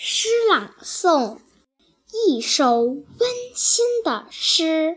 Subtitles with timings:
[0.00, 1.40] 诗朗诵，
[2.28, 3.04] 一首温
[3.52, 4.96] 馨的诗。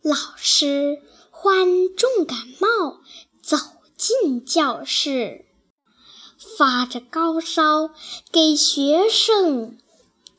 [0.00, 3.02] 老师患重感冒，
[3.42, 3.58] 走
[3.94, 5.44] 进教室，
[6.56, 7.90] 发着高烧，
[8.32, 9.76] 给学生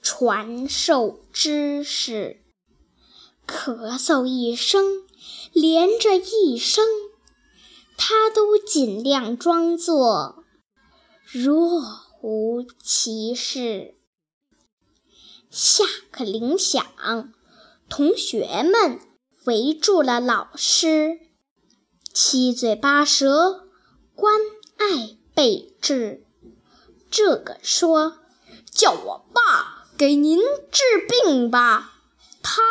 [0.01, 2.41] 传授知识。
[3.45, 5.05] 咳嗽一声，
[5.53, 6.83] 连着一声，
[7.95, 10.43] 他都尽量装作
[11.31, 11.81] 若
[12.21, 13.95] 无其事。
[15.49, 16.85] 下课铃响，
[17.89, 18.99] 同学们
[19.45, 21.19] 围住了老师，
[22.13, 23.67] 七嘴八舌，
[24.15, 24.39] 关
[24.77, 26.25] 爱备至。
[27.09, 28.19] 这个说
[28.71, 30.39] ：“叫我爸给您
[30.71, 32.01] 治病吧。”
[32.41, 32.61] 他。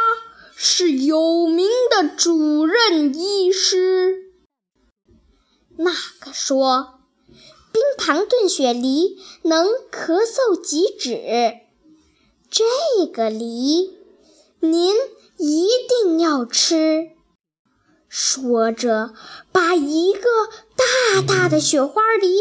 [0.57, 4.33] 是有名的主任医师。
[5.77, 6.94] 那个说，
[7.97, 11.61] 糖炖雪梨能咳嗽即止，
[12.51, 12.65] 这
[13.07, 13.99] 个梨
[14.61, 14.95] 您
[15.39, 17.11] 一定要吃。
[18.09, 19.15] 说着，
[19.51, 20.29] 把一个
[20.77, 22.39] 大大的雪花梨，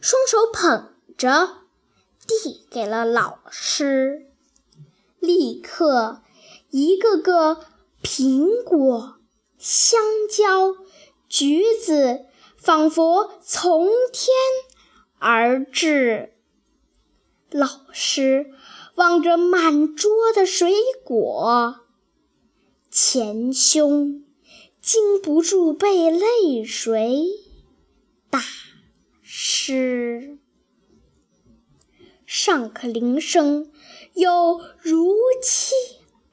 [0.00, 1.58] 双手捧着，
[2.26, 4.26] 递给了老师，
[5.20, 6.20] 立刻。
[6.70, 7.60] 一个个
[8.02, 9.14] 苹果、
[9.56, 10.74] 香蕉、
[11.28, 12.24] 橘子，
[12.56, 14.34] 仿佛从天
[15.26, 16.34] 而至。
[17.50, 18.52] 老师
[18.94, 21.80] 望着满桌的水果，
[22.90, 24.22] 前胸
[24.82, 27.24] 禁不住被泪水
[28.28, 28.42] 打
[29.22, 30.36] 湿。
[32.26, 33.72] 上课铃声
[34.12, 35.72] 又如期。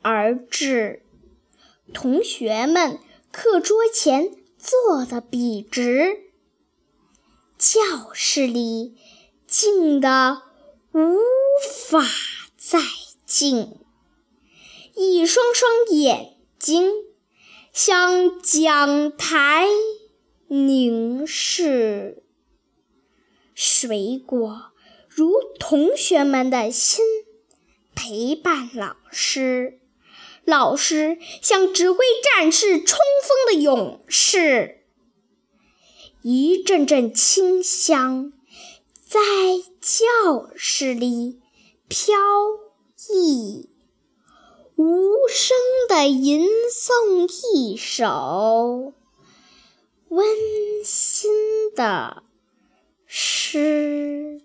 [0.01, 1.03] 而至，
[1.93, 2.99] 同学们
[3.31, 6.30] 课桌前坐得笔直，
[7.61, 8.95] 教室里
[9.45, 10.41] 静得
[10.93, 11.19] 无
[11.69, 12.03] 法
[12.57, 12.79] 再
[13.23, 13.77] 静，
[14.95, 16.89] 一双双眼睛
[17.71, 19.67] 向讲台
[20.47, 22.23] 凝视。
[23.53, 24.71] 水果
[25.07, 27.05] 如同学们的心，
[27.93, 29.79] 陪伴老师。
[30.45, 34.80] 老师像指挥战士冲锋的勇士，
[36.23, 38.31] 一阵阵清香
[39.07, 39.19] 在
[39.79, 41.39] 教室里
[41.87, 42.13] 飘
[43.09, 43.69] 逸，
[44.75, 45.57] 无声
[45.89, 48.93] 的吟诵一首
[50.09, 50.27] 温
[50.85, 51.31] 馨
[51.75, 52.21] 的
[53.07, 54.40] 诗。